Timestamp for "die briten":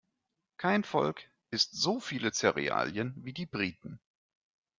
3.33-3.99